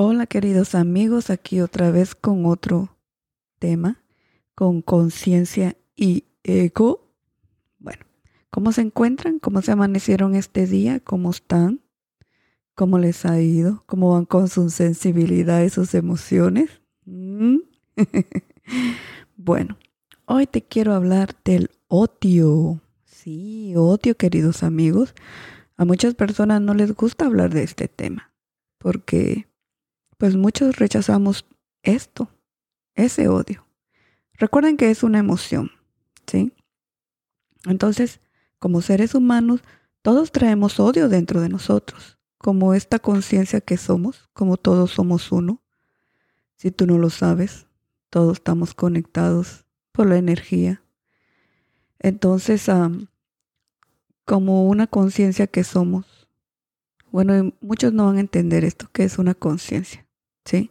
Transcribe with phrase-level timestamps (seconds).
[0.00, 2.96] Hola queridos amigos, aquí otra vez con otro
[3.58, 4.00] tema,
[4.54, 7.10] con conciencia y ego.
[7.80, 8.04] Bueno,
[8.48, 9.40] ¿cómo se encuentran?
[9.40, 11.00] ¿Cómo se amanecieron este día?
[11.00, 11.80] ¿Cómo están?
[12.76, 13.82] ¿Cómo les ha ido?
[13.86, 16.80] ¿Cómo van con su sensibilidad y sus emociones?
[17.04, 17.56] ¿Mm?
[19.36, 19.78] bueno,
[20.26, 22.80] hoy te quiero hablar del odio.
[23.04, 25.12] Sí, odio, queridos amigos.
[25.76, 28.28] A muchas personas no les gusta hablar de este tema
[28.78, 29.47] porque
[30.18, 31.46] pues muchos rechazamos
[31.82, 32.28] esto,
[32.94, 33.66] ese odio.
[34.34, 35.70] Recuerden que es una emoción,
[36.26, 36.52] ¿sí?
[37.64, 38.20] Entonces,
[38.58, 39.62] como seres humanos,
[40.02, 45.62] todos traemos odio dentro de nosotros, como esta conciencia que somos, como todos somos uno.
[46.56, 47.66] Si tú no lo sabes,
[48.10, 50.82] todos estamos conectados por la energía.
[52.00, 52.68] Entonces,
[54.24, 56.28] como una conciencia que somos,
[57.10, 60.07] bueno, muchos no van a entender esto, que es una conciencia.
[60.48, 60.70] ¿Sí?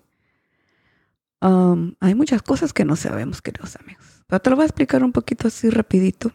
[1.40, 4.24] hay muchas cosas que no sabemos, queridos amigos.
[4.26, 6.32] Pero te lo voy a explicar un poquito así rapidito.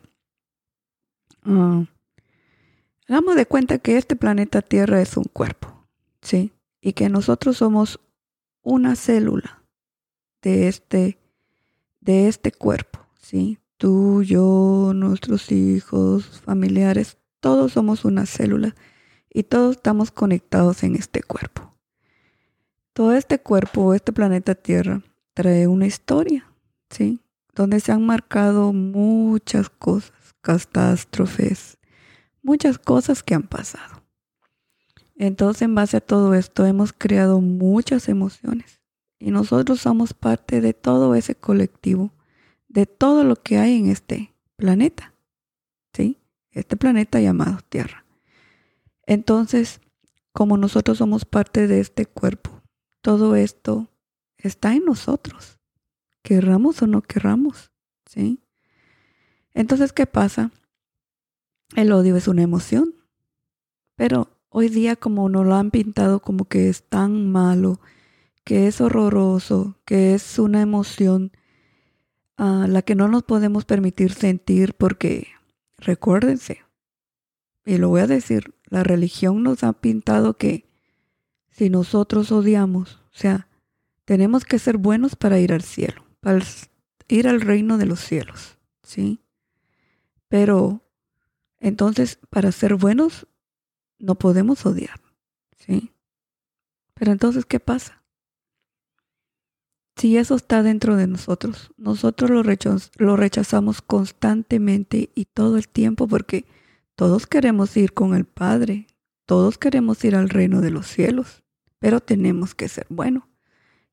[1.45, 1.85] Uh,
[3.09, 5.87] hagamos de cuenta que este planeta Tierra es un cuerpo,
[6.23, 6.53] ¿sí?
[6.81, 7.99] Y que nosotros somos
[8.63, 9.65] una célula
[10.41, 11.19] de este,
[12.01, 13.59] de este cuerpo, ¿sí?
[13.77, 18.77] Tú, yo, nuestros hijos, familiares, todos somos una célula
[19.29, 21.72] y todos estamos conectados en este cuerpo.
[22.93, 25.03] Todo este cuerpo, este planeta Tierra,
[25.35, 26.47] trae una historia,
[26.91, 27.21] ¿sí?
[27.55, 30.13] Donde se han marcado muchas cosas,
[30.43, 31.79] catástrofes,
[32.43, 34.03] muchas cosas que han pasado.
[35.17, 38.81] Entonces, en base a todo esto, hemos creado muchas emociones.
[39.19, 42.13] Y nosotros somos parte de todo ese colectivo,
[42.69, 45.15] de todo lo que hay en este planeta,
[45.95, 46.19] ¿sí?
[46.51, 48.05] Este planeta llamado Tierra.
[49.07, 49.81] Entonces,
[50.33, 52.62] como nosotros somos parte de este cuerpo,
[53.03, 53.89] todo esto
[54.39, 55.59] está en nosotros,
[56.23, 57.71] querramos o no querramos,
[58.07, 58.41] ¿sí?
[59.53, 60.51] Entonces, ¿qué pasa?
[61.77, 62.95] El odio es una emoción,
[63.97, 67.81] pero hoy día como nos lo han pintado como que es tan malo,
[68.45, 71.33] que es horroroso, que es una emoción
[72.37, 75.29] a la que no nos podemos permitir sentir porque,
[75.79, 76.63] recuérdense,
[77.65, 80.72] y lo voy a decir, la religión nos ha pintado que
[81.53, 83.49] si nosotros odiamos, o sea,
[84.05, 86.41] tenemos que ser buenos para ir al cielo, para
[87.09, 89.21] ir al reino de los cielos, ¿sí?
[90.29, 90.83] Pero
[91.61, 93.29] entonces, para ser buenos,
[93.99, 95.01] no podemos odiar,
[95.59, 95.93] ¿sí?
[96.95, 98.03] Pero entonces, ¿qué pasa?
[99.97, 106.09] Si eso está dentro de nosotros, nosotros lo, lo rechazamos constantemente y todo el tiempo
[106.09, 106.47] porque
[106.97, 108.87] todos queremos ir con el Padre,
[109.33, 111.43] todos queremos ir al reino de los cielos
[111.83, 113.25] pero tenemos que ser buenos.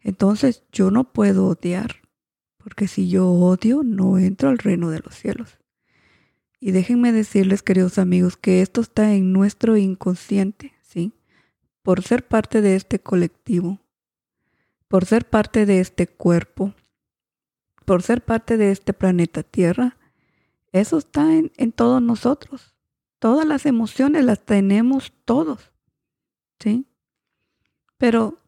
[0.02, 1.96] Entonces yo no puedo odiar,
[2.58, 5.58] porque si yo odio, no entro al reino de los cielos.
[6.60, 11.14] Y déjenme decirles, queridos amigos, que esto está en nuestro inconsciente, ¿sí?
[11.82, 13.80] Por ser parte de este colectivo,
[14.88, 16.76] por ser parte de este cuerpo,
[17.86, 19.98] por ser parte de este planeta Tierra,
[20.74, 22.69] eso está en, en todos nosotros.
[23.20, 25.72] Todas las emociones las tenemos todos,
[26.60, 26.86] ¿sí?
[27.98, 28.40] Pero,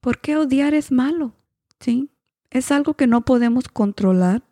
[0.00, 1.34] ¿por qué odiar es malo?
[1.80, 2.10] ¿Sí?
[2.50, 4.44] Es algo que no podemos controlar.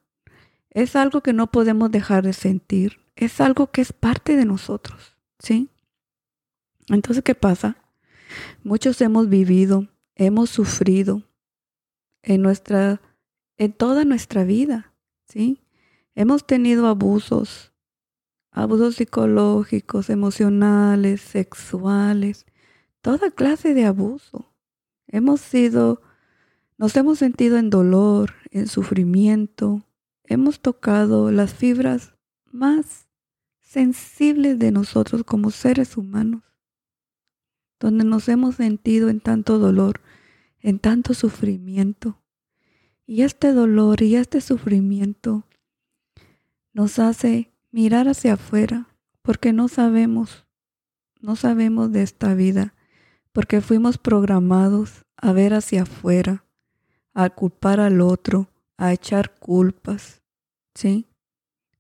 [0.71, 2.99] Es algo que no podemos dejar de sentir.
[3.15, 5.17] Es algo que es parte de nosotros.
[5.39, 5.71] ¿Sí?
[6.89, 7.77] Entonces, ¿qué pasa?
[8.65, 11.23] Muchos hemos vivido, hemos sufrido
[12.23, 13.01] en nuestra,
[13.59, 14.93] en toda nuestra vida.
[15.29, 15.61] ¿Sí?
[16.17, 17.72] Hemos tenido abusos,
[18.53, 22.47] abusos psicológicos, emocionales, sexuales,
[23.01, 24.53] toda clase de abuso.
[25.09, 26.03] Hemos sido,
[26.77, 29.85] nos hemos sentido en dolor, en sufrimiento,
[30.25, 32.15] hemos tocado las fibras
[32.51, 33.09] más
[33.61, 36.43] sensibles de nosotros como seres humanos,
[37.81, 40.03] donde nos hemos sentido en tanto dolor,
[40.61, 42.19] en tanto sufrimiento.
[43.07, 45.45] Y este dolor y este sufrimiento
[46.73, 48.87] nos hace mirar hacia afuera
[49.23, 50.47] porque no sabemos,
[51.21, 52.75] no sabemos de esta vida
[53.33, 56.45] porque fuimos programados a ver hacia afuera,
[57.15, 60.23] a culpar al otro, a echar culpas,
[60.75, 61.07] ¿sí?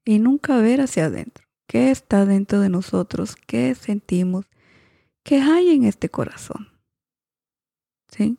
[0.05, 1.44] Y nunca ver hacia adentro.
[1.67, 3.37] ¿Qué está dentro de nosotros?
[3.47, 4.47] ¿Qué sentimos?
[5.23, 6.69] ¿Qué hay en este corazón?
[8.09, 8.38] ¿Sí?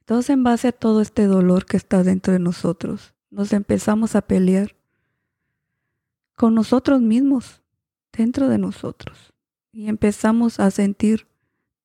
[0.00, 4.22] Entonces, en base a todo este dolor que está dentro de nosotros, nos empezamos a
[4.22, 4.76] pelear
[6.34, 7.62] con nosotros mismos,
[8.12, 9.32] dentro de nosotros.
[9.72, 11.26] Y empezamos a sentir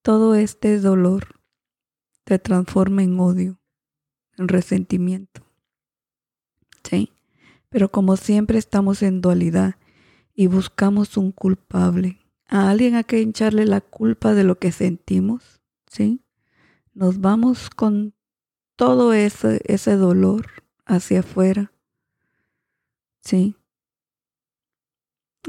[0.01, 1.39] todo este dolor,
[2.25, 3.59] se transforma en odio,
[4.37, 5.45] en resentimiento.
[6.83, 7.11] ¿Sí?
[7.69, 9.75] Pero como siempre estamos en dualidad
[10.33, 15.61] y buscamos un culpable, a alguien a que echarle la culpa de lo que sentimos,
[15.87, 16.21] ¿sí?
[16.93, 18.13] Nos vamos con
[18.75, 20.47] todo ese, ese dolor
[20.85, 21.73] hacia afuera,
[23.21, 23.57] ¿sí?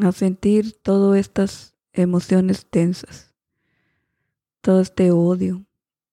[0.03, 3.35] A sentir todas estas emociones tensas,
[4.61, 5.67] todo este odio,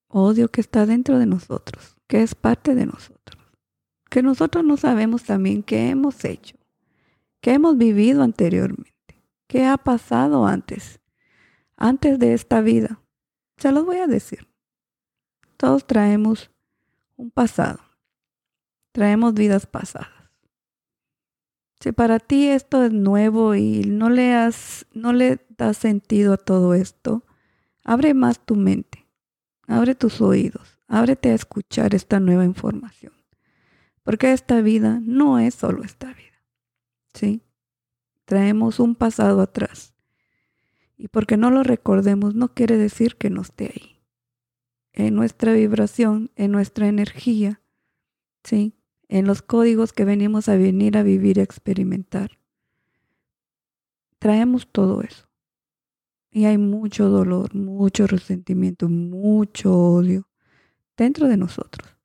[0.07, 3.37] odio que está dentro de nosotros, que es parte de nosotros,
[4.09, 6.55] que nosotros no sabemos también qué hemos hecho,
[7.41, 10.99] qué hemos vivido anteriormente, qué ha pasado antes,
[11.77, 13.01] antes de esta vida.
[13.57, 14.47] Se los voy a decir.
[15.57, 16.49] Todos traemos
[17.17, 17.79] un pasado,
[18.91, 20.14] traemos vidas pasadas.
[21.85, 26.37] Si para ti esto es nuevo y no le, has, no le das sentido a
[26.37, 27.27] todo esto,
[27.83, 29.05] abre más tu mente,
[29.67, 33.13] abre tus oídos, ábrete a escuchar esta nueva información.
[34.01, 36.41] Porque esta vida no es solo esta vida.
[37.13, 37.43] ¿Sí?
[38.25, 39.93] Traemos un pasado atrás.
[40.97, 44.01] Y porque no lo recordemos no quiere decir que no esté ahí.
[44.91, 47.61] En nuestra vibración, en nuestra energía,
[48.43, 48.73] ¿sí?
[49.07, 52.37] En los códigos que venimos a venir a vivir y experimentar.
[54.19, 55.27] Traemos todo eso.
[56.31, 60.27] Y hay mucho dolor, mucho resentimiento, mucho odio
[60.97, 61.95] dentro de nosotros.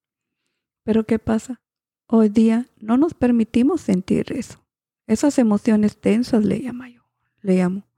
[0.84, 1.60] Pero ¿qué pasa?
[2.06, 4.64] Hoy día no nos permitimos sentir eso.
[5.06, 7.02] Esas emociones tensas le llamo yo,
[7.40, 7.88] le llamo.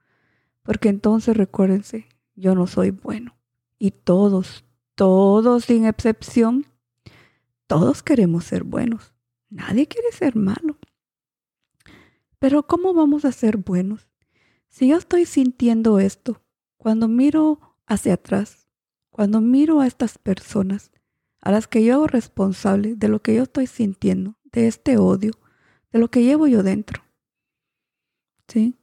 [0.62, 3.36] Porque entonces recuérdense, yo no soy bueno.
[3.78, 4.64] Y todos,
[4.94, 6.66] todos sin excepción,
[7.72, 9.14] todos queremos ser buenos.
[9.48, 10.78] Nadie quiere ser malo.
[12.38, 14.10] Pero ¿cómo vamos a ser buenos?
[14.68, 16.44] Si yo estoy sintiendo esto,
[16.76, 18.68] cuando miro hacia atrás,
[19.10, 20.92] cuando miro a estas personas
[21.40, 25.32] a las que yo hago responsable de lo que yo estoy sintiendo, de este odio,
[25.92, 27.02] de lo que llevo yo dentro.
[28.48, 28.78] ¿Sí?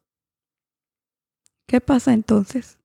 [1.67, 2.79] ¿Qué pasa entonces?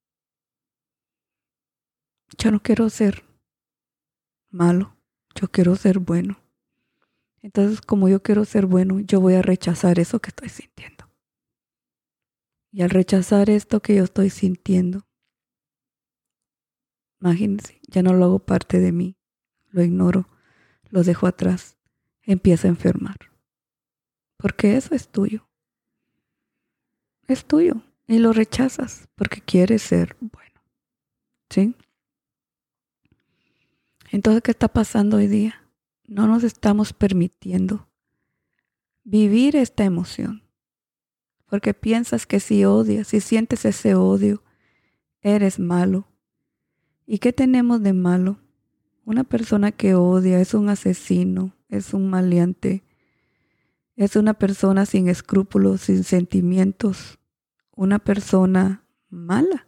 [2.36, 3.24] Yo no quiero ser
[4.50, 4.93] malo
[5.34, 6.38] yo quiero ser bueno.
[7.42, 11.04] Entonces, como yo quiero ser bueno, yo voy a rechazar eso que estoy sintiendo.
[12.72, 15.06] Y al rechazar esto que yo estoy sintiendo,
[17.20, 19.16] imagínense, ya no lo hago parte de mí,
[19.68, 20.28] lo ignoro,
[20.90, 21.76] lo dejo atrás,
[22.22, 23.16] empiezo a enfermar.
[24.38, 25.48] Porque eso es tuyo.
[27.26, 30.60] Es tuyo y lo rechazas porque quieres ser bueno.
[31.50, 31.74] ¿Sí?
[34.14, 35.66] Entonces, ¿qué está pasando hoy día?
[36.06, 37.88] No nos estamos permitiendo
[39.02, 40.44] vivir esta emoción.
[41.46, 44.44] Porque piensas que si odias, si sientes ese odio,
[45.20, 46.06] eres malo.
[47.06, 48.38] ¿Y qué tenemos de malo?
[49.04, 52.84] Una persona que odia es un asesino, es un maleante,
[53.96, 57.18] es una persona sin escrúpulos, sin sentimientos,
[57.72, 59.66] una persona mala,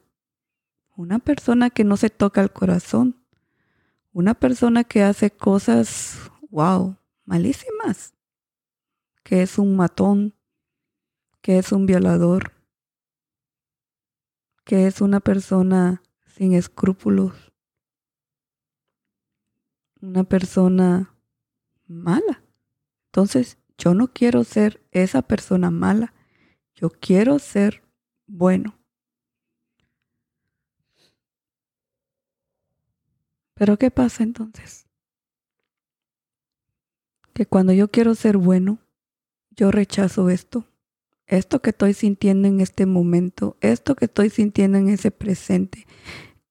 [0.95, 3.26] una persona que no se toca el corazón,
[4.17, 6.97] una persona que hace cosas, wow,
[7.27, 8.15] malísimas,
[9.23, 10.35] que es un matón,
[11.43, 12.53] que es un violador,
[14.65, 17.53] que es una persona sin escrúpulos,
[20.01, 21.15] una persona
[21.87, 22.43] mala.
[23.09, 26.15] Entonces, yo no quiero ser esa persona mala,
[26.75, 27.83] yo quiero ser
[28.27, 28.76] bueno.
[33.57, 34.87] Pero ¿qué pasa entonces?
[37.33, 38.79] Que cuando yo quiero ser bueno,
[39.51, 40.67] yo rechazo esto.
[41.27, 45.87] Esto que estoy sintiendo en este momento, esto que estoy sintiendo en ese presente,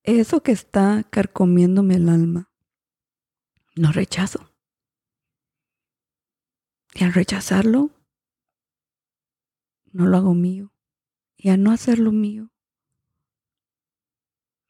[0.04, 2.52] eso que está carcomiéndome el alma,
[3.76, 4.52] no rechazo.
[6.94, 7.92] Y al rechazarlo,
[9.94, 10.74] no lo hago mío.
[11.38, 12.52] Y al no hacerlo mío,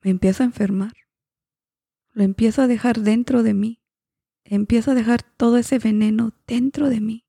[0.01, 1.04] me empiezo a enfermar
[2.15, 3.81] lo empiezo a dejar dentro de mí.
[4.45, 7.25] Empiezo a dejar todo ese veneno dentro de mí.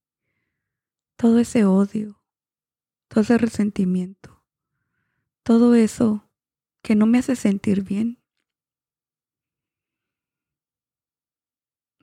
[1.17, 2.23] Todo ese odio,
[3.09, 4.45] todo ese resentimiento,
[5.43, 6.31] todo eso
[6.83, 8.23] que no me hace sentir bien.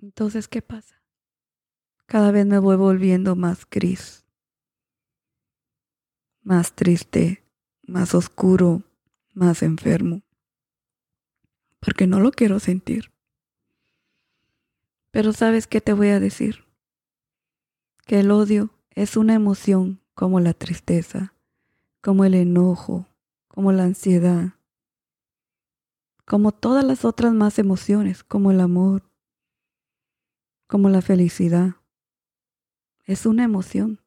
[0.02, 1.02] Entonces, ¿qué pasa?
[2.06, 4.26] Cada vez me voy volviendo más gris,
[6.42, 7.46] más triste,
[7.84, 8.84] más oscuro,
[9.32, 10.24] más enfermo
[11.84, 13.12] porque no lo quiero sentir.
[15.12, 16.64] Pero sabes qué te voy a decir?
[18.06, 21.34] Que el odio es una emoción como la tristeza,
[22.02, 23.08] como el enojo,
[23.48, 24.54] como la ansiedad,
[26.26, 29.04] como todas las otras más emociones, como el amor,
[30.68, 31.76] como la felicidad.
[33.04, 34.00] Es una emoción.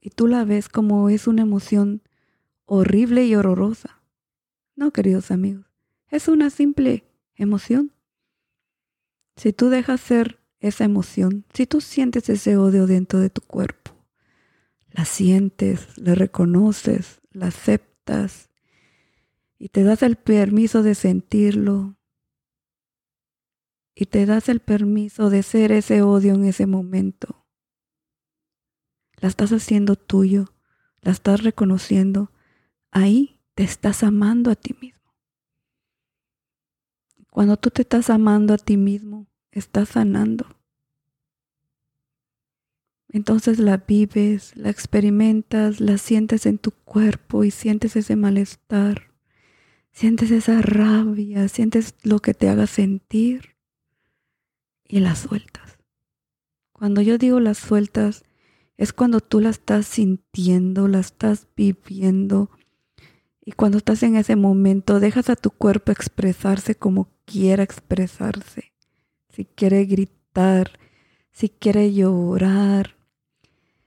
[0.00, 2.02] Y tú la ves como es una emoción
[2.66, 4.02] horrible y horrorosa.
[4.76, 5.67] No, queridos amigos,
[6.10, 7.92] es una simple emoción.
[9.36, 13.92] Si tú dejas ser esa emoción, si tú sientes ese odio dentro de tu cuerpo,
[14.90, 18.50] la sientes, la reconoces, la aceptas
[19.58, 21.96] y te das el permiso de sentirlo
[23.94, 27.46] y te das el permiso de ser ese odio en ese momento.
[29.20, 30.54] La estás haciendo tuyo,
[31.00, 32.32] la estás reconociendo.
[32.92, 34.97] Ahí te estás amando a ti mismo.
[37.38, 40.44] Cuando tú te estás amando a ti mismo, estás sanando.
[43.10, 49.12] Entonces la vives, la experimentas, la sientes en tu cuerpo y sientes ese malestar,
[49.92, 53.54] sientes esa rabia, sientes lo que te haga sentir
[54.82, 55.78] y la sueltas.
[56.72, 58.24] Cuando yo digo las sueltas,
[58.76, 62.50] es cuando tú la estás sintiendo, la estás viviendo.
[63.40, 68.72] Y cuando estás en ese momento, dejas a tu cuerpo expresarse como quiera expresarse.
[69.28, 70.78] Si quiere gritar,
[71.30, 72.96] si quiere llorar,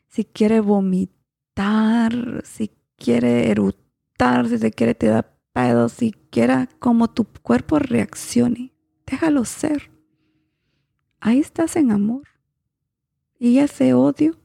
[0.07, 7.10] si quiere vomitar, si quiere erutar, si se quiere te da pedo, si quiera como
[7.10, 8.74] tu cuerpo reaccione.
[9.07, 9.91] Déjalo ser.
[11.19, 12.27] Ahí estás en amor.
[13.39, 14.38] Y ese odio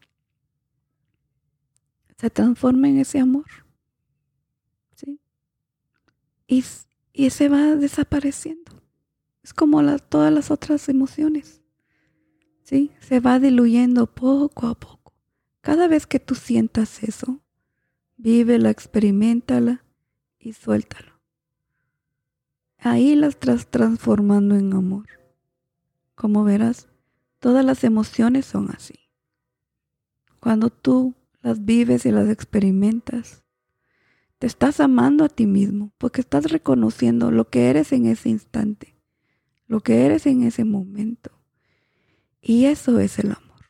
[2.17, 3.47] se transforma en ese amor.
[4.95, 5.21] ¿sí?
[6.47, 6.65] Y,
[7.13, 8.86] y se va desapareciendo.
[9.47, 11.63] Es como todas las otras emociones.
[12.65, 12.91] ¿sí?
[12.99, 15.15] Se va diluyendo poco a poco.
[15.61, 17.39] Cada vez que tú sientas eso,
[18.17, 19.85] vívela, experimentala
[20.41, 21.21] y suéltalo.
[22.79, 25.07] Ahí la estás transformando en amor.
[26.17, 26.89] Como verás,
[27.39, 28.99] todas las emociones son así.
[30.41, 33.45] Cuando tú las vives y las experimentas.
[34.41, 38.96] Te estás amando a ti mismo porque estás reconociendo lo que eres en ese instante,
[39.67, 41.31] lo que eres en ese momento.
[42.41, 43.67] Y eso es el amor.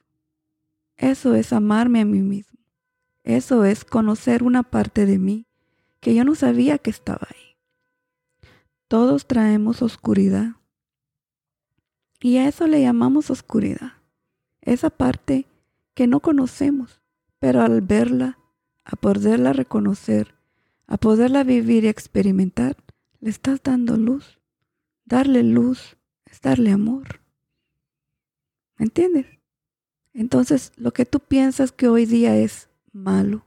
[0.96, 2.58] Eso es amarme a mí mismo.
[3.24, 5.46] Eso es conocer una parte de mí
[6.00, 7.56] que yo no sabía que estaba ahí.
[8.88, 10.56] Todos traemos oscuridad.
[12.20, 13.94] Y a eso le llamamos oscuridad.
[14.60, 15.46] Esa parte
[15.94, 17.00] que no conocemos,
[17.38, 18.38] pero al verla,
[18.84, 20.34] a poderla reconocer,
[20.86, 22.76] a poderla vivir y experimentar,
[23.20, 24.35] le estás dando luz.
[25.06, 25.96] Darle luz
[26.26, 27.20] es darle amor.
[28.76, 29.26] ¿Me entiendes?
[30.12, 33.46] Entonces, lo que tú piensas que hoy día es malo,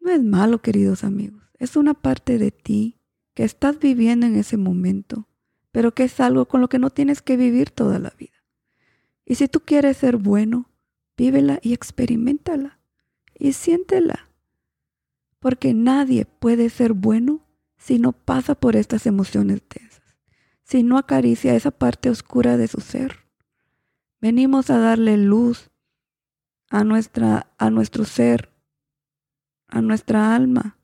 [0.00, 1.42] no es malo, queridos amigos.
[1.58, 3.00] Es una parte de ti
[3.34, 5.26] que estás viviendo en ese momento,
[5.72, 8.44] pero que es algo con lo que no tienes que vivir toda la vida.
[9.24, 10.70] Y si tú quieres ser bueno,
[11.16, 12.78] vívela y experimentala
[13.34, 14.30] y siéntela.
[15.40, 17.45] Porque nadie puede ser bueno
[17.76, 20.16] si no pasa por estas emociones tensas,
[20.62, 23.26] si no acaricia esa parte oscura de su ser.
[24.20, 25.70] Venimos a darle luz
[26.70, 28.50] a, nuestra, a nuestro ser,
[29.68, 30.78] a nuestra alma.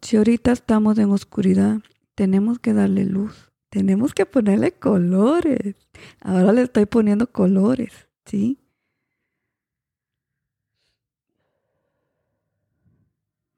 [0.00, 1.80] Si ahorita estamos en oscuridad,
[2.14, 5.76] tenemos que darle luz, tenemos que ponerle colores.
[6.20, 8.08] Ahora le estoy poniendo colores.
[8.24, 8.58] ¿sí?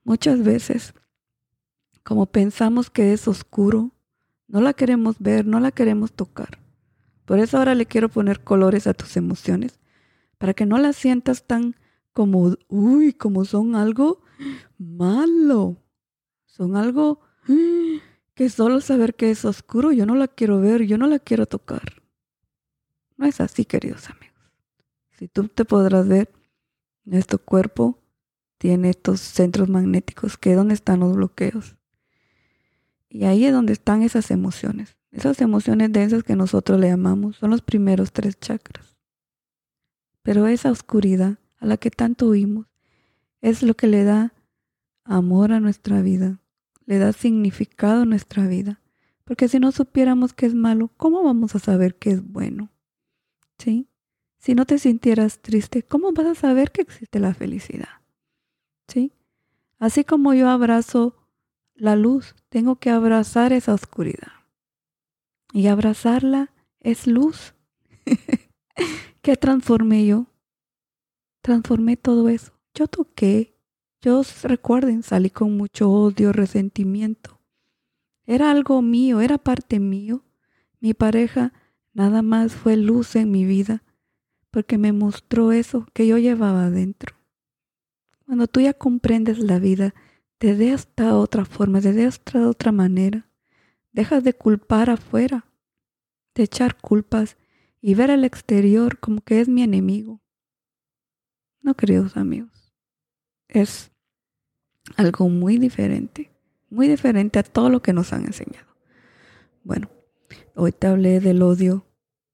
[0.05, 0.95] Muchas veces,
[2.03, 3.93] como pensamos que es oscuro,
[4.49, 6.59] no la queremos ver, no la queremos tocar.
[7.25, 9.79] Por eso ahora le quiero poner colores a tus emociones,
[10.39, 11.77] para que no las sientas tan
[12.13, 14.23] como, uy, como son algo
[14.77, 15.77] malo.
[16.47, 17.21] Son algo
[18.35, 21.47] que solo saber que es oscuro, yo no la quiero ver, yo no la quiero
[21.47, 22.03] tocar.
[23.17, 24.33] No es así, queridos amigos.
[25.13, 26.31] Si tú te podrás ver,
[27.05, 28.03] nuestro cuerpo
[28.59, 31.77] tiene estos centros magnéticos, que es donde están los bloqueos.
[33.15, 34.97] Y ahí es donde están esas emociones.
[35.11, 38.97] Esas emociones densas que nosotros le llamamos son los primeros tres chakras.
[40.23, 42.67] Pero esa oscuridad a la que tanto huimos
[43.43, 44.33] es lo que le da
[45.05, 46.41] amor a nuestra vida,
[46.87, 48.81] le da significado a nuestra vida.
[49.25, 52.71] Porque si no supiéramos que es malo, ¿cómo vamos a saber que es bueno?
[53.59, 53.89] ¿Sí?
[54.39, 58.01] Si no te sintieras triste, ¿cómo vas a saber que existe la felicidad?
[58.89, 59.13] ¿Sí?
[59.79, 61.22] Así como yo abrazo
[61.75, 64.33] la luz, tengo que abrazar esa oscuridad.
[65.53, 67.55] Y abrazarla es luz.
[69.23, 70.27] ¿Qué transformé yo?
[71.43, 72.53] Transformé todo eso.
[72.75, 73.55] Yo toqué,
[74.01, 77.41] Yo recuerden, salí con mucho odio, resentimiento.
[78.27, 80.25] Era algo mío, era parte mío.
[80.81, 81.53] Mi pareja
[81.93, 83.83] nada más fue luz en mi vida
[84.51, 87.17] porque me mostró eso que yo llevaba adentro.
[88.27, 89.95] Cuando tú ya comprendes la vida
[90.43, 93.29] desde esta otra forma, desde esta otra manera,
[93.93, 95.47] dejas de culpar afuera,
[96.35, 97.37] de echar culpas
[97.81, 100.21] y ver al exterior como que es mi enemigo.
[101.61, 102.75] No, queridos amigos,
[103.47, 103.93] es
[104.97, 106.33] algo muy diferente,
[106.71, 108.67] muy diferente a todo lo que nos han enseñado.
[109.63, 109.91] Bueno,
[110.57, 111.87] hoy te hablé del odio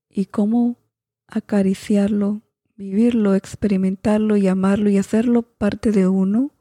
[0.09, 0.79] y cómo
[1.27, 2.41] acariciarlo,
[2.75, 6.53] vivirlo, experimentarlo y amarlo y hacerlo parte de uno,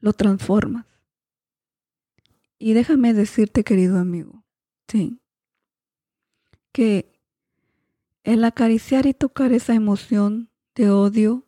[0.00, 0.89] lo transformas.
[2.62, 4.44] Y déjame decirte, querido amigo,
[4.86, 5.18] sí,
[6.72, 7.18] que
[8.22, 11.46] el acariciar y tocar esa emoción de odio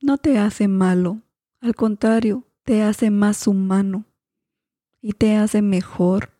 [0.00, 1.20] no te hace malo,
[1.60, 4.06] al contrario, te hace más humano
[5.02, 6.32] y te hace mejor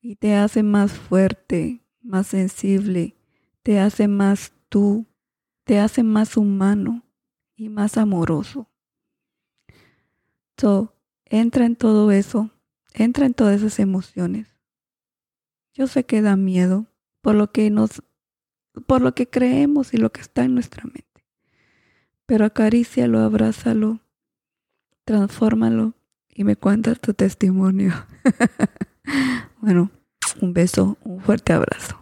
[0.00, 3.16] y te hace más fuerte, más sensible,
[3.64, 5.06] te hace más tú,
[5.64, 7.02] te hace más humano
[7.56, 8.70] y más amoroso.
[10.56, 10.94] So,
[11.24, 12.52] entra en todo eso,
[12.94, 14.48] entra en todas esas emociones.
[15.72, 16.86] Yo sé que da miedo
[17.20, 18.02] por lo que nos
[18.86, 21.26] por lo que creemos y lo que está en nuestra mente.
[22.26, 24.00] Pero acarícialo, abrázalo,
[25.04, 25.94] transfórmalo
[26.30, 27.92] y me cuentas tu testimonio.
[29.60, 29.90] bueno,
[30.40, 32.01] un beso, un fuerte abrazo.